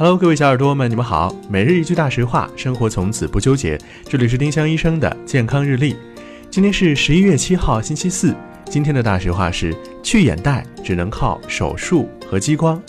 [0.00, 1.30] Hello，各位小耳朵们，你们好。
[1.46, 3.78] 每日一句大实话，生活从此不纠结。
[4.08, 5.94] 这里是丁香医生的健康日历。
[6.48, 8.34] 今天是十一月七号，星期四。
[8.64, 12.80] 今天的大实话是：去眼袋只能靠手术和激光。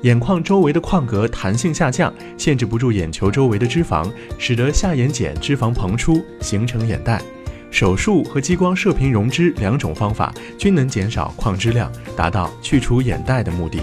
[0.00, 7.20] 眼眶周围的眶隔弹性下降，限制不住眼球周围的脂肪，使得下眼睑脂肪膨出，形成眼袋。
[7.70, 13.82] 手术和激光射频溶脂两种方法均能减少眶脂量，达到去除眼袋的目的。